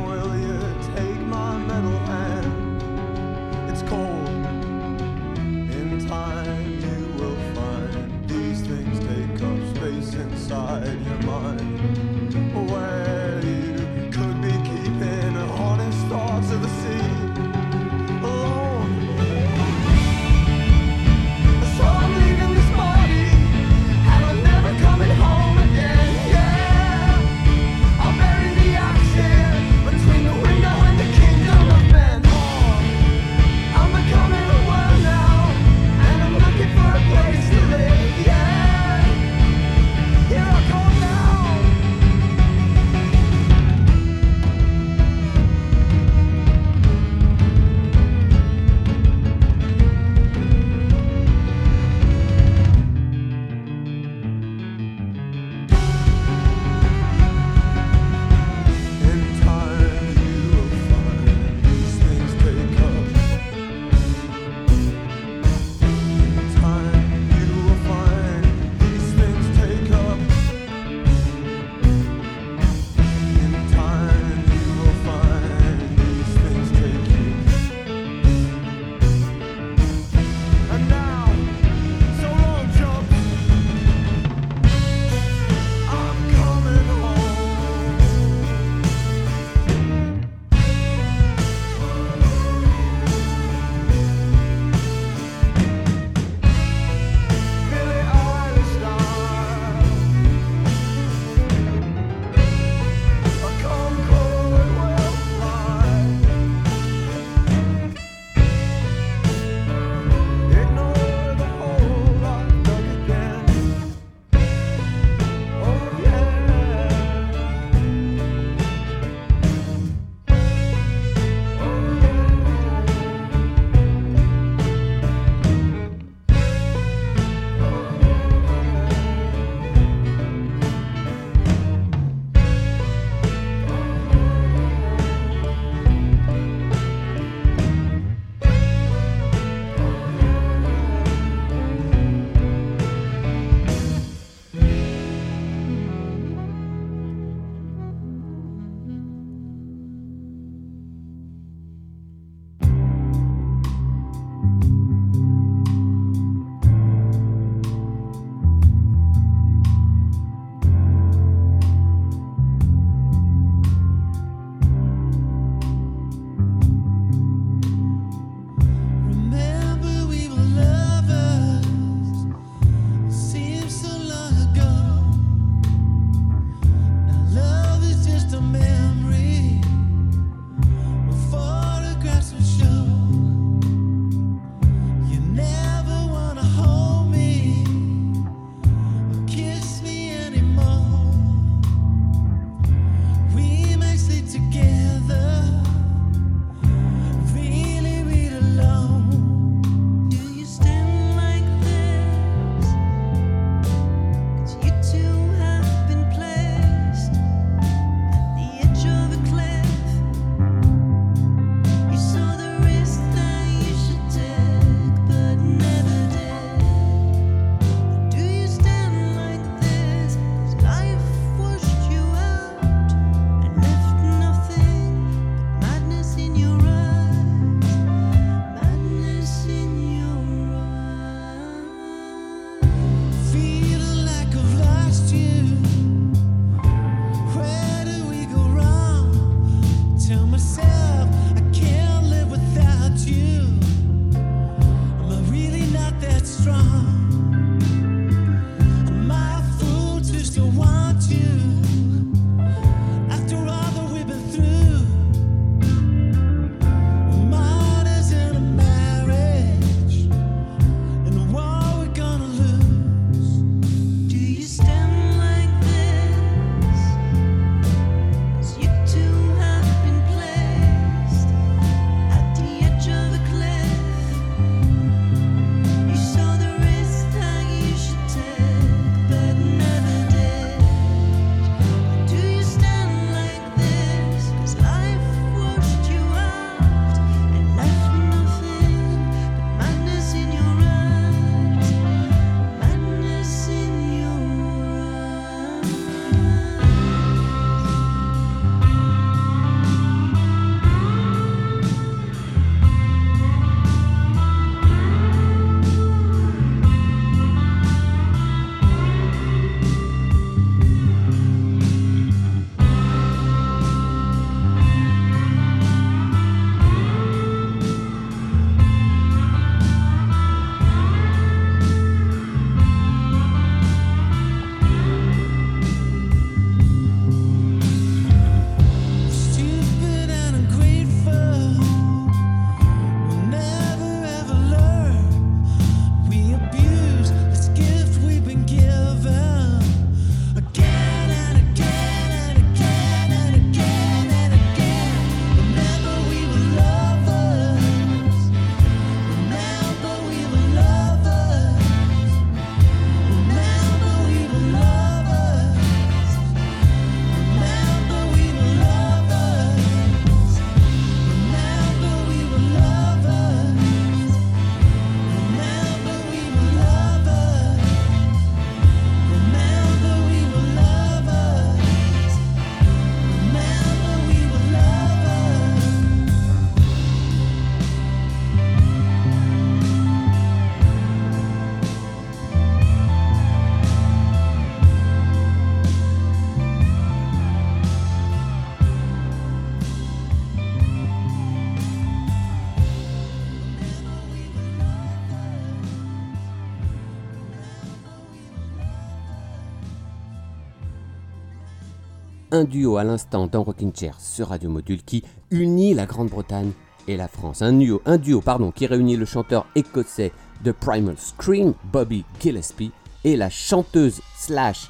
Un 402.37 402.43
duo 402.43 402.77
à 402.77 402.83
l'instant 402.83 403.25
dans 403.25 403.41
Rocking 403.41 403.75
Chair 403.75 403.99
sur 403.99 404.27
Radio 404.27 404.51
Module 404.51 404.83
qui 404.83 405.03
unit 405.31 405.73
la 405.73 405.87
Grande-Bretagne 405.87 406.51
et 406.87 406.95
la 406.95 407.07
France. 407.07 407.41
Un 407.41 407.53
duo, 407.53 407.81
un 407.87 407.97
duo 407.97 408.21
pardon, 408.21 408.51
qui 408.51 408.67
réunit 408.67 408.95
le 408.95 409.05
chanteur 409.05 409.47
écossais 409.55 410.11
de 410.43 410.51
Primal 410.51 410.95
Scream, 410.99 411.55
Bobby 411.73 412.05
Gillespie, 412.21 412.71
et 413.03 413.15
la 413.17 413.31
chanteuse 413.31 414.01
slash 414.15 414.69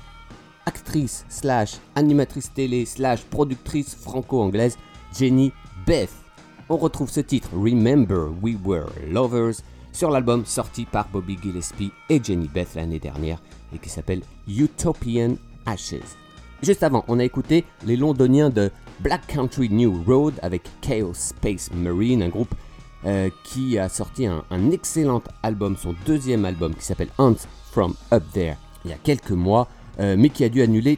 actrice 0.66 1.26
slash 1.28 1.80
animatrice 1.96 2.54
télé 2.54 2.86
slash 2.86 3.24
productrice 3.24 3.96
franco-anglaise 3.96 4.78
Jenny 5.14 5.52
Beth. 5.86 6.14
On 6.70 6.78
retrouve 6.78 7.10
ce 7.10 7.20
titre 7.20 7.50
Remember 7.54 8.30
We 8.42 8.56
Were 8.64 8.88
Lovers 9.10 9.62
sur 9.92 10.10
l'album 10.10 10.46
sorti 10.46 10.86
par 10.86 11.10
Bobby 11.10 11.38
Gillespie 11.44 11.92
et 12.08 12.24
Jenny 12.24 12.48
Beth 12.48 12.76
l'année 12.76 13.00
dernière 13.00 13.42
et 13.76 13.78
qui 13.78 13.90
s'appelle 13.90 14.22
Utopian 14.48 15.36
Ashes. 15.66 16.16
Juste 16.64 16.82
avant, 16.82 17.06
on 17.08 17.20
a 17.20 17.24
écouté 17.24 17.66
les 17.86 17.96
londoniens 17.96 18.50
de 18.50 18.72
Black 19.00 19.28
Country 19.28 19.70
New 19.70 20.04
Road 20.08 20.34
avec 20.42 20.64
Chaos 20.82 21.14
Space 21.14 21.70
Marine, 21.72 22.24
un 22.24 22.30
groupe 22.30 22.54
euh, 23.06 23.30
qui 23.44 23.78
a 23.78 23.90
sorti 23.90 24.26
un, 24.26 24.44
excellent 24.72 25.22
album, 25.44 25.78
son 25.78 25.94
deuxième 26.08 26.46
album 26.46 26.74
qui 26.74 26.84
s'appelle 26.84 27.10
Ants 27.20 27.46
From 27.72 27.94
Up 28.12 28.24
There, 28.34 28.56
il 28.86 28.92
y 28.92 28.94
a 28.94 28.98
quelques 28.98 29.32
mois, 29.32 29.68
euh, 30.00 30.16
mais 30.18 30.30
qui 30.30 30.44
a 30.44 30.50
dû 30.50 30.64
annuler 30.64 30.98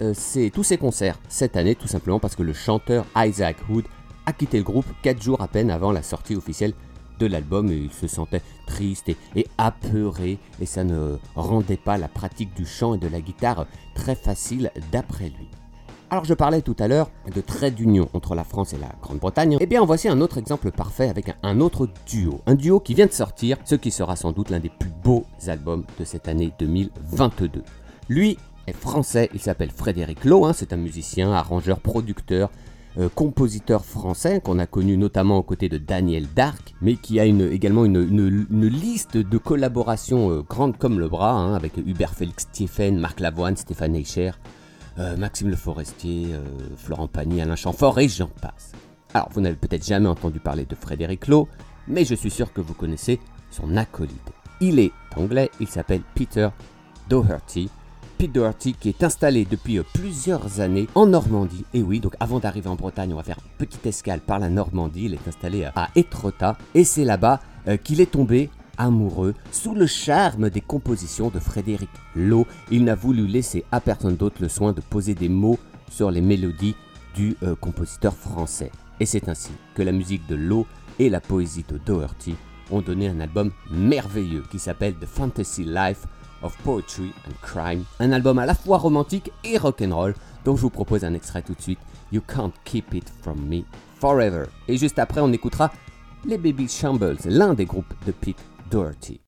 euh, 0.00 0.14
tous 0.54 0.62
ses 0.62 0.78
concerts 0.78 1.18
cette 1.28 1.56
année, 1.56 1.74
tout 1.74 1.88
simplement 1.88 2.20
parce 2.20 2.36
que 2.36 2.44
le 2.44 2.52
chanteur 2.52 3.04
Isaac 3.16 3.56
Hood 3.68 3.84
a 4.26 4.32
quitté 4.32 4.58
le 4.58 4.64
groupe 4.64 4.86
4 5.02 5.20
jours 5.20 5.40
à 5.40 5.48
peine 5.48 5.72
avant 5.72 5.90
la 5.90 6.02
sortie 6.02 6.36
officielle 6.36 6.74
de 7.22 7.26
l'album 7.28 7.70
et 7.70 7.76
il 7.76 7.92
se 7.92 8.06
sentait 8.06 8.42
triste 8.66 9.08
et, 9.08 9.46
apeuré 9.58 10.38
et 10.60 10.66
ça 10.66 10.84
ne 10.84 11.16
rendait 11.36 11.76
pas 11.76 11.96
la 11.96 12.08
pratique 12.08 12.54
du 12.54 12.66
chant 12.66 12.94
et 12.94 12.98
de 12.98 13.08
la 13.08 13.20
guitare 13.20 13.66
très 13.94 14.14
facile 14.14 14.70
d'après 14.90 15.26
lui. 15.26 15.48
Alors 16.10 16.24
je 16.24 16.34
parlais 16.34 16.60
tout 16.60 16.76
à 16.78 16.88
l'heure 16.88 17.10
de 17.34 17.40
trait 17.40 17.70
d'union 17.70 18.08
entre 18.12 18.34
la 18.34 18.44
France 18.44 18.74
et 18.74 18.78
la 18.78 18.90
Grande-Bretagne. 19.00 19.56
Eh 19.60 19.66
bien 19.66 19.80
en 19.80 19.86
voici 19.86 20.08
un 20.08 20.20
autre 20.20 20.36
exemple 20.36 20.70
parfait 20.70 21.08
avec 21.08 21.30
un, 21.30 21.34
un 21.42 21.60
autre 21.60 21.88
duo. 22.06 22.40
Un 22.46 22.54
duo 22.54 22.80
qui 22.80 22.94
vient 22.94 23.06
de 23.06 23.12
sortir, 23.12 23.56
ce 23.64 23.76
qui 23.76 23.90
sera 23.90 24.16
sans 24.16 24.32
doute 24.32 24.50
l'un 24.50 24.60
des 24.60 24.68
plus 24.68 24.92
beaux 25.02 25.24
albums 25.46 25.84
de 25.98 26.04
cette 26.04 26.28
année 26.28 26.52
2022. 26.58 27.62
Lui 28.08 28.36
est 28.66 28.72
français, 28.72 29.30
il 29.32 29.40
s'appelle 29.40 29.70
Frédéric 29.70 30.24
Lowe, 30.24 30.44
hein, 30.44 30.52
c'est 30.52 30.72
un 30.72 30.76
musicien, 30.76 31.32
arrangeur, 31.32 31.80
producteur, 31.80 32.50
euh, 32.98 33.08
compositeur 33.14 33.84
français 33.84 34.40
qu'on 34.44 34.58
a 34.58 34.66
connu 34.66 34.96
notamment 34.96 35.38
aux 35.38 35.42
côtés 35.42 35.68
de 35.68 35.78
Daniel 35.78 36.26
Dark, 36.34 36.74
mais 36.80 36.96
qui 36.96 37.20
a 37.20 37.24
également 37.24 37.84
une, 37.84 38.66
liste 38.66 39.16
de 39.16 39.38
collaborations 39.38 40.30
euh, 40.30 40.42
grande 40.42 40.76
comme 40.76 40.98
le 41.00 41.08
bras, 41.08 41.32
hein, 41.32 41.54
avec 41.54 41.76
Hubert 41.78 42.14
Félix 42.14 42.48
Thieffen, 42.50 42.98
Marc 42.98 43.20
Lavoine, 43.20 43.56
Stéphane 43.56 43.96
Eicher, 43.96 44.32
euh, 44.98 45.16
Maxime 45.16 45.48
Le 45.48 45.56
Forestier, 45.56 46.34
euh, 46.34 46.42
Florent 46.76 47.08
Pagny, 47.08 47.40
Alain 47.40 47.56
Chamfort 47.56 47.98
et 47.98 48.08
j'en 48.08 48.28
passe. 48.28 48.72
Alors, 49.14 49.30
vous 49.32 49.40
n'avez 49.40 49.56
peut-être 49.56 49.86
jamais 49.86 50.08
entendu 50.08 50.38
parler 50.38 50.66
de 50.66 50.74
Frédéric 50.74 51.28
Lowe, 51.28 51.48
mais 51.88 52.04
je 52.04 52.14
suis 52.14 52.30
sûr 52.30 52.52
que 52.52 52.60
vous 52.60 52.74
connaissez 52.74 53.18
son 53.50 53.76
acolyte. 53.76 54.32
Il 54.60 54.78
est 54.78 54.92
anglais, 55.16 55.50
il 55.60 55.68
s'appelle 55.68 56.02
Peter 56.14 56.48
Doherty. 57.08 57.70
Doherty 58.28 58.74
qui 58.74 58.88
est 58.88 59.02
installé 59.04 59.44
depuis 59.44 59.78
euh, 59.78 59.82
plusieurs 59.94 60.60
années 60.60 60.88
en 60.94 61.06
Normandie. 61.06 61.64
Et 61.74 61.82
oui, 61.82 62.00
donc 62.00 62.14
avant 62.20 62.38
d'arriver 62.38 62.68
en 62.68 62.76
Bretagne, 62.76 63.12
on 63.12 63.16
va 63.16 63.22
faire 63.22 63.38
une 63.38 63.66
petite 63.66 63.86
escale 63.86 64.20
par 64.20 64.38
la 64.38 64.48
Normandie. 64.48 65.04
Il 65.06 65.14
est 65.14 65.28
installé 65.28 65.64
à 65.64 65.88
Étretat 65.94 66.56
et 66.74 66.84
c'est 66.84 67.04
là-bas 67.04 67.40
euh, 67.68 67.76
qu'il 67.76 68.00
est 68.00 68.10
tombé 68.10 68.50
amoureux 68.78 69.34
sous 69.50 69.74
le 69.74 69.86
charme 69.86 70.50
des 70.50 70.60
compositions 70.60 71.28
de 71.28 71.38
Frédéric 71.38 71.90
Lowe. 72.14 72.46
Il 72.70 72.84
n'a 72.84 72.94
voulu 72.94 73.26
laisser 73.26 73.64
à 73.70 73.80
personne 73.80 74.16
d'autre 74.16 74.36
le 74.40 74.48
soin 74.48 74.72
de 74.72 74.80
poser 74.80 75.14
des 75.14 75.28
mots 75.28 75.58
sur 75.90 76.10
les 76.10 76.20
mélodies 76.22 76.74
du 77.14 77.36
euh, 77.42 77.54
compositeur 77.54 78.14
français. 78.14 78.70
Et 79.00 79.06
c'est 79.06 79.28
ainsi 79.28 79.50
que 79.74 79.82
la 79.82 79.92
musique 79.92 80.26
de 80.28 80.34
Lowe 80.34 80.66
et 80.98 81.10
la 81.10 81.20
poésie 81.20 81.64
de 81.68 81.78
Doherty 81.78 82.34
ont 82.70 82.80
donné 82.80 83.08
un 83.08 83.20
album 83.20 83.50
merveilleux 83.70 84.44
qui 84.50 84.58
s'appelle 84.58 84.94
The 84.94 85.06
Fantasy 85.06 85.64
Life 85.64 86.06
of 86.42 86.56
Poetry 86.58 87.12
and 87.26 87.34
Crime, 87.42 87.84
un 88.00 88.12
album 88.12 88.38
à 88.38 88.46
la 88.46 88.54
fois 88.54 88.78
romantique 88.78 89.32
et 89.44 89.58
rock'n'roll 89.58 90.14
dont 90.44 90.56
je 90.56 90.62
vous 90.62 90.70
propose 90.70 91.04
un 91.04 91.14
extrait 91.14 91.42
tout 91.42 91.54
de 91.54 91.62
suite, 91.62 91.78
You 92.10 92.20
Can't 92.26 92.52
Keep 92.64 92.94
It 92.94 93.12
From 93.22 93.38
Me 93.48 93.62
Forever. 94.00 94.44
Et 94.68 94.76
juste 94.76 94.98
après, 94.98 95.20
on 95.20 95.32
écoutera 95.32 95.70
les 96.24 96.38
Baby 96.38 96.68
Shambles, 96.68 97.18
l'un 97.24 97.54
des 97.54 97.64
groupes 97.64 97.94
de 98.06 98.12
Pete 98.12 98.42
Doherty. 98.70 99.20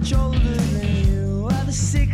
much 0.00 0.12
older 0.12 0.38
than 0.38 1.06
you. 1.06 1.48
Are 1.52 1.64
the 1.64 1.72
sick 1.72 2.13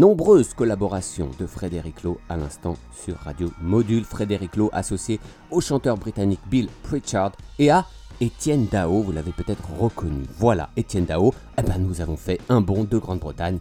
nombreuses 0.00 0.54
collaborations 0.54 1.28
de 1.38 1.44
Frédéric 1.44 2.04
Lowe 2.04 2.18
à 2.30 2.38
l'instant 2.38 2.74
sur 2.90 3.18
Radio 3.18 3.52
Module. 3.60 4.02
Frédéric 4.02 4.56
Lowe 4.56 4.70
associé 4.72 5.20
au 5.50 5.60
chanteur 5.60 5.98
britannique 5.98 6.40
Bill 6.50 6.70
Pritchard 6.82 7.32
et 7.58 7.70
à 7.70 7.84
Étienne 8.18 8.66
Dao, 8.72 9.02
vous 9.02 9.12
l'avez 9.12 9.32
peut-être 9.32 9.70
reconnu. 9.78 10.24
Voilà, 10.38 10.70
Étienne 10.74 11.04
Dao, 11.04 11.34
eh 11.58 11.62
ben 11.62 11.76
nous 11.76 12.00
avons 12.00 12.16
fait 12.16 12.40
un 12.48 12.62
bond 12.62 12.84
de 12.84 12.96
Grande-Bretagne 12.96 13.58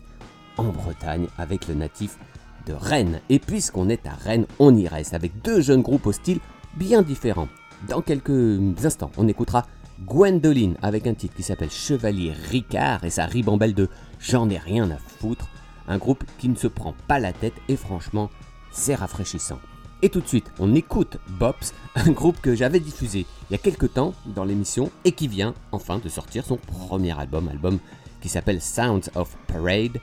en 0.55 0.69
Bretagne 0.69 1.27
avec 1.37 1.67
le 1.67 1.73
natif 1.73 2.17
de 2.65 2.71
Rennes. 2.71 3.19
Et 3.27 3.39
puisqu'on 3.39 3.89
est 3.89 4.07
à 4.07 4.13
Rennes, 4.13 4.45
on 4.59 4.73
y 4.77 4.87
reste 4.87 5.13
avec 5.13 5.41
deux 5.41 5.59
jeunes 5.59 5.81
groupes 5.81 6.07
au 6.07 6.13
style 6.13 6.39
bien 6.77 7.01
différents. 7.01 7.49
Dans 7.89 8.01
quelques 8.01 8.85
instants, 8.85 9.11
on 9.17 9.27
écoutera 9.27 9.65
Gwendoline 10.05 10.77
avec 10.81 11.05
un 11.05 11.15
titre 11.15 11.35
qui 11.35 11.43
s'appelle 11.43 11.69
Chevalier 11.69 12.31
Ricard 12.49 13.03
et 13.03 13.09
sa 13.09 13.25
ribambelle 13.25 13.73
de 13.73 13.89
J'en 14.21 14.49
ai 14.49 14.57
rien 14.57 14.89
à 14.89 14.97
foutre. 14.97 15.49
Un 15.89 15.97
groupe 15.97 16.23
qui 16.37 16.47
ne 16.47 16.55
se 16.55 16.67
prend 16.67 16.93
pas 17.07 17.19
la 17.19 17.33
tête 17.33 17.55
et 17.67 17.75
franchement, 17.75 18.29
c'est 18.71 18.95
rafraîchissant. 18.95 19.59
Et 20.01 20.09
tout 20.09 20.21
de 20.21 20.27
suite, 20.27 20.49
on 20.59 20.75
écoute 20.75 21.17
Bops, 21.27 21.73
un 21.95 22.11
groupe 22.11 22.39
que 22.39 22.55
j'avais 22.55 22.79
diffusé 22.79 23.25
il 23.49 23.53
y 23.53 23.55
a 23.55 23.57
quelques 23.57 23.93
temps 23.93 24.13
dans 24.27 24.45
l'émission 24.45 24.91
et 25.03 25.11
qui 25.11 25.27
vient 25.27 25.53
enfin 25.71 25.97
de 25.97 26.07
sortir 26.07 26.45
son 26.45 26.55
premier 26.55 27.19
album, 27.19 27.49
album 27.49 27.79
qui 28.21 28.29
s'appelle 28.29 28.61
Sounds 28.61 29.09
of 29.15 29.35
Parade 29.47 29.99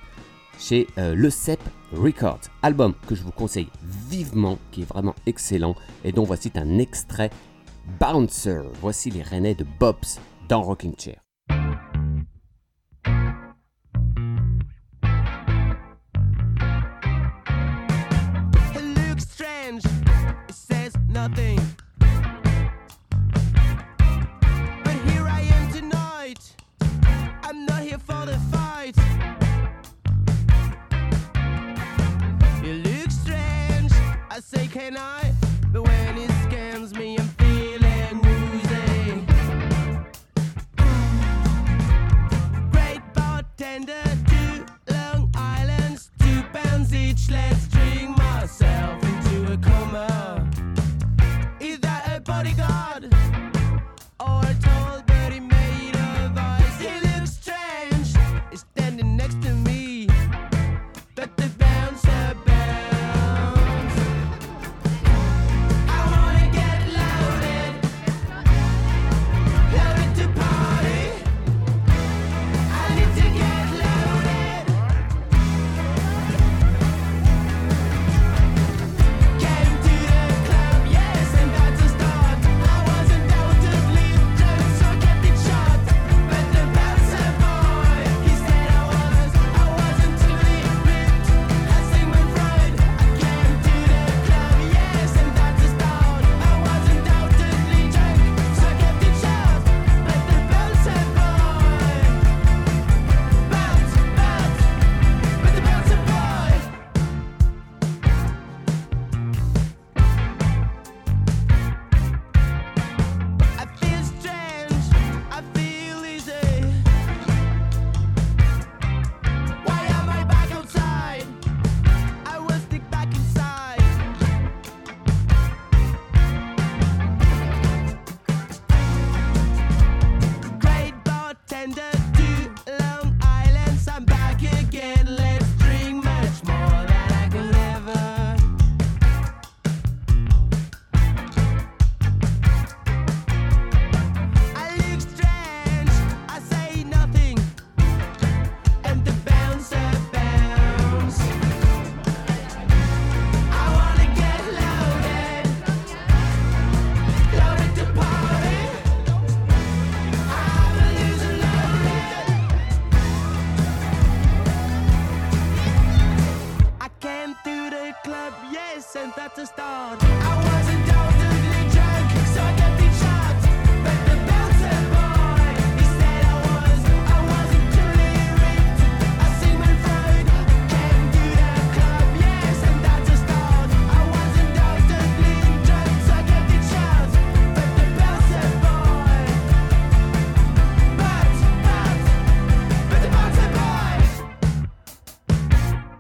chez 0.59 0.87
euh, 0.99 1.14
Le 1.14 1.30
Cep 1.30 1.61
Records. 1.93 2.41
Album 2.62 2.95
que 3.07 3.14
je 3.14 3.22
vous 3.22 3.32
conseille 3.32 3.68
vivement, 4.09 4.59
qui 4.72 4.82
est 4.82 4.87
vraiment 4.87 5.14
excellent 5.26 5.76
et 6.05 6.12
dont 6.12 6.24
voici 6.24 6.51
un 6.57 6.78
extrait 6.78 7.30
Bouncer. 8.01 8.62
Voici 8.80 9.11
les 9.11 9.22
rennais 9.22 9.55
de 9.55 9.64
Bops 9.78 10.18
dans 10.49 10.62
Rocking 10.62 10.95
Chair. 10.99 11.26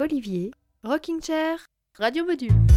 Olivier, 0.06 0.52
Rocking 0.84 1.20
Chair, 1.20 1.58
Radio 1.98 2.24
Module. 2.24 2.75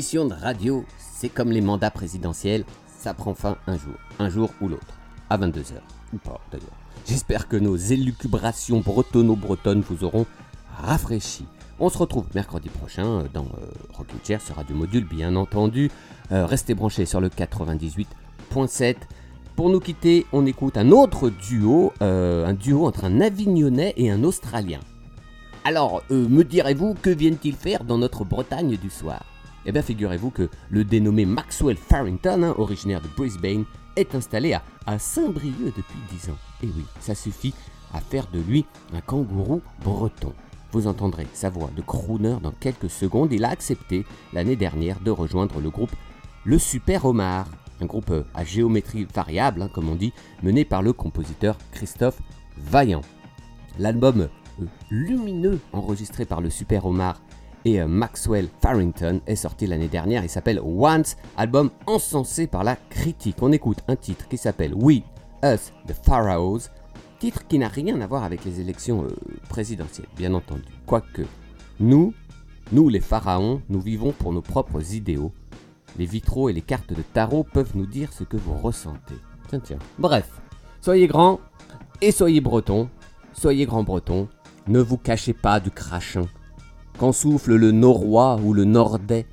Les 0.00 0.04
émissions 0.04 0.24
de 0.24 0.32
radio, 0.32 0.86
c'est 0.96 1.28
comme 1.28 1.50
les 1.50 1.60
mandats 1.60 1.90
présidentiels, 1.90 2.64
ça 2.86 3.12
prend 3.12 3.34
fin 3.34 3.58
un 3.66 3.76
jour, 3.76 3.92
un 4.18 4.30
jour 4.30 4.48
ou 4.62 4.68
l'autre, 4.68 4.98
à 5.28 5.36
22h, 5.36 5.74
ou 6.14 6.16
pas 6.16 6.40
d'ailleurs. 6.50 6.72
J'espère 7.06 7.48
que 7.48 7.58
nos 7.58 7.76
élucubrations 7.76 8.80
bretonno-bretonnes 8.80 9.82
vous 9.82 10.02
auront 10.02 10.24
rafraîchi. 10.82 11.44
On 11.78 11.90
se 11.90 11.98
retrouve 11.98 12.24
mercredi 12.34 12.70
prochain 12.70 13.04
euh, 13.04 13.24
dans 13.34 13.44
euh, 13.44 13.66
Rocking 13.92 14.20
Chair 14.26 14.40
sur 14.40 14.56
Radio 14.56 14.74
Module, 14.74 15.04
bien 15.04 15.36
entendu. 15.36 15.90
Euh, 16.32 16.46
restez 16.46 16.72
branchés 16.72 17.04
sur 17.04 17.20
le 17.20 17.28
98.7. 17.28 18.96
Pour 19.54 19.68
nous 19.68 19.80
quitter, 19.80 20.24
on 20.32 20.46
écoute 20.46 20.78
un 20.78 20.92
autre 20.92 21.28
duo, 21.28 21.92
euh, 22.00 22.46
un 22.46 22.54
duo 22.54 22.86
entre 22.86 23.04
un 23.04 23.20
Avignonnais 23.20 23.92
et 23.98 24.10
un 24.10 24.24
Australien. 24.24 24.80
Alors, 25.66 26.02
me 26.08 26.42
direz-vous, 26.42 26.94
que 26.94 27.10
viennent-ils 27.10 27.54
faire 27.54 27.84
dans 27.84 27.98
notre 27.98 28.24
Bretagne 28.24 28.78
du 28.78 28.88
soir? 28.88 29.26
Eh 29.66 29.72
bien, 29.72 29.82
figurez-vous 29.82 30.30
que 30.30 30.48
le 30.70 30.84
dénommé 30.84 31.26
Maxwell 31.26 31.76
Farrington, 31.76 32.42
hein, 32.42 32.54
originaire 32.56 33.00
de 33.00 33.08
Brisbane, 33.08 33.64
est 33.96 34.14
installé 34.14 34.54
à, 34.86 34.98
Saint-Brieuc 34.98 35.72
depuis 35.76 35.98
10 36.12 36.30
ans. 36.30 36.38
Et 36.62 36.66
oui, 36.66 36.84
ça 37.00 37.14
suffit 37.14 37.54
à 37.92 38.00
faire 38.00 38.26
de 38.32 38.40
lui 38.40 38.64
un 38.94 39.00
kangourou 39.00 39.60
breton. 39.84 40.32
Vous 40.72 40.86
entendrez 40.86 41.26
sa 41.34 41.50
voix 41.50 41.70
de 41.76 41.82
crooner 41.82 42.36
dans 42.42 42.52
quelques 42.52 42.90
secondes. 42.90 43.32
Il 43.32 43.44
a 43.44 43.50
accepté 43.50 44.04
l'année 44.32 44.56
dernière 44.56 45.00
de 45.00 45.10
rejoindre 45.10 45.60
le 45.60 45.70
groupe 45.70 45.94
Le 46.44 46.58
Super 46.58 47.04
Omar, 47.04 47.46
un 47.80 47.86
groupe 47.86 48.10
euh, 48.10 48.24
à 48.34 48.44
géométrie 48.44 49.06
variable, 49.12 49.62
hein, 49.62 49.70
comme 49.72 49.88
on 49.88 49.96
dit, 49.96 50.12
mené 50.42 50.64
par 50.64 50.82
le 50.82 50.92
compositeur 50.92 51.58
Christophe 51.72 52.20
Vaillant. 52.56 53.02
L'album 53.78 54.28
euh, 54.60 54.64
lumineux 54.90 55.60
enregistré 55.72 56.24
par 56.24 56.40
le 56.40 56.50
Super 56.50 56.86
Omar 56.86 57.20
et 57.64 57.80
euh, 57.80 57.86
Maxwell 57.86 58.48
Farrington 58.60 59.20
est 59.26 59.36
sorti 59.36 59.66
l'année 59.66 59.88
dernière. 59.88 60.24
Il 60.24 60.30
s'appelle 60.30 60.60
Once, 60.62 61.16
album 61.36 61.70
encensé 61.86 62.46
par 62.46 62.64
la 62.64 62.76
critique. 62.76 63.36
On 63.42 63.52
écoute 63.52 63.78
un 63.88 63.96
titre 63.96 64.28
qui 64.28 64.36
s'appelle 64.36 64.74
We, 64.74 65.02
Us, 65.44 65.72
The 65.86 65.92
Pharaohs, 66.04 66.70
titre 67.18 67.46
qui 67.46 67.58
n'a 67.58 67.68
rien 67.68 68.00
à 68.00 68.06
voir 68.06 68.24
avec 68.24 68.44
les 68.44 68.60
élections 68.60 69.04
euh, 69.04 69.16
présidentielles, 69.48 70.08
bien 70.16 70.34
entendu. 70.34 70.62
Quoique, 70.86 71.22
nous, 71.78 72.14
nous 72.72 72.88
les 72.88 73.00
pharaons, 73.00 73.62
nous 73.68 73.80
vivons 73.80 74.12
pour 74.12 74.32
nos 74.32 74.42
propres 74.42 74.94
idéaux. 74.94 75.32
Les 75.98 76.06
vitraux 76.06 76.48
et 76.48 76.52
les 76.52 76.62
cartes 76.62 76.92
de 76.92 77.02
tarot 77.02 77.44
peuvent 77.44 77.72
nous 77.74 77.86
dire 77.86 78.12
ce 78.12 78.24
que 78.24 78.36
vous 78.36 78.54
ressentez. 78.54 79.16
Tiens, 79.48 79.60
tiens. 79.60 79.78
Bref, 79.98 80.40
soyez 80.80 81.08
grands 81.08 81.40
et 82.00 82.12
soyez 82.12 82.40
bretons. 82.40 82.88
Soyez 83.32 83.66
grands 83.66 83.82
bretons. 83.82 84.28
Ne 84.68 84.80
vous 84.80 84.98
cachez 84.98 85.32
pas 85.32 85.60
du 85.60 85.70
crachin. 85.70 86.26
Quand 86.98 87.12
souffle 87.12 87.54
le 87.54 87.72
norrois 87.72 88.38
ou 88.44 88.52
le 88.52 88.64
nordais, 88.64 89.26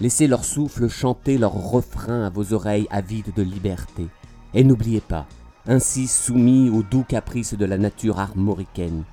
laissez 0.00 0.26
leur 0.26 0.44
souffle 0.44 0.88
chanter 0.88 1.38
leur 1.38 1.52
refrain 1.52 2.24
à 2.24 2.30
vos 2.30 2.52
oreilles 2.52 2.88
avides 2.90 3.32
de 3.34 3.42
liberté. 3.42 4.06
Et 4.52 4.64
n'oubliez 4.64 5.00
pas, 5.00 5.26
ainsi 5.66 6.06
soumis 6.06 6.70
aux 6.70 6.82
doux 6.82 7.04
caprices 7.04 7.54
de 7.54 7.64
la 7.64 7.78
nature 7.78 8.18
armoricaine, 8.18 9.04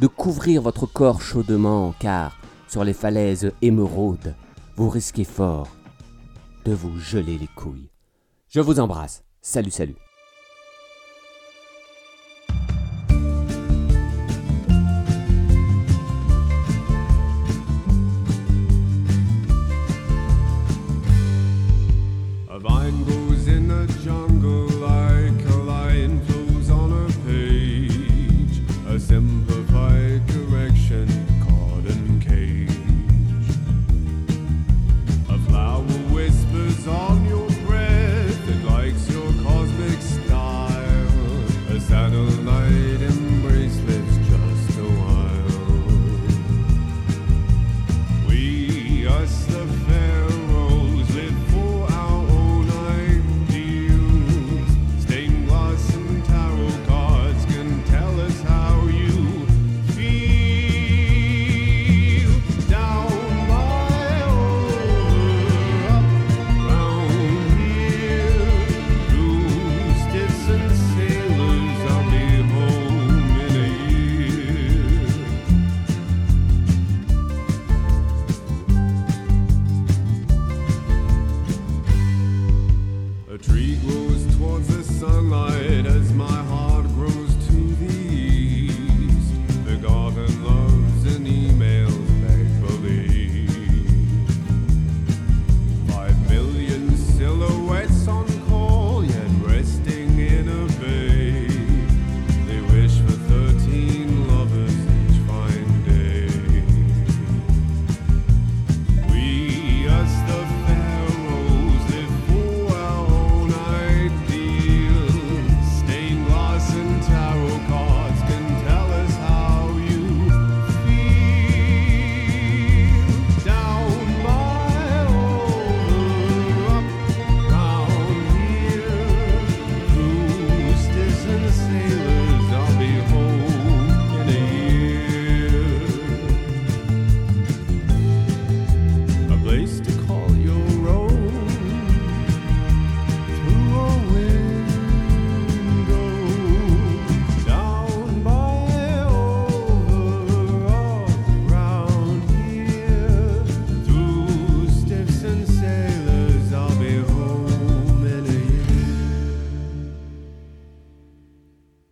de 0.00 0.06
couvrir 0.06 0.62
votre 0.62 0.86
corps 0.86 1.22
chaudement, 1.22 1.94
car 1.98 2.38
sur 2.68 2.84
les 2.84 2.92
falaises 2.92 3.52
émeraudes, 3.62 4.34
vous 4.76 4.88
risquez 4.90 5.24
fort 5.24 5.68
de 6.64 6.72
vous 6.72 6.98
geler 6.98 7.38
les 7.38 7.48
couilles. 7.48 7.90
Je 8.48 8.60
vous 8.60 8.80
embrasse. 8.80 9.24
Salut, 9.40 9.70
salut. 9.70 9.96